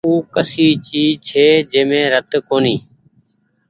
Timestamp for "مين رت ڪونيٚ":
1.89-2.81